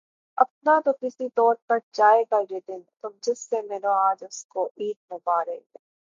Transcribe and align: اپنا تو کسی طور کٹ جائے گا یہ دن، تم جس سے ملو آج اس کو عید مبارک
اپنا 0.37 0.79
تو 0.85 0.91
کسی 1.01 1.27
طور 1.29 1.55
کٹ 1.67 1.83
جائے 1.93 2.23
گا 2.31 2.39
یہ 2.49 2.59
دن، 2.67 2.81
تم 3.01 3.09
جس 3.21 3.39
سے 3.49 3.61
ملو 3.61 3.91
آج 3.99 4.23
اس 4.23 4.45
کو 4.45 4.69
عید 4.77 4.97
مبارک 5.11 5.77